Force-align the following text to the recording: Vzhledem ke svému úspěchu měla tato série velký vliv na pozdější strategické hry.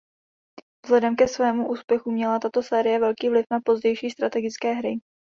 Vzhledem 0.85 1.15
ke 1.15 1.27
svému 1.27 1.69
úspěchu 1.69 2.11
měla 2.11 2.39
tato 2.39 2.63
série 2.63 2.99
velký 2.99 3.29
vliv 3.29 3.45
na 3.51 3.59
pozdější 3.65 4.09
strategické 4.09 4.73
hry. 4.73 4.95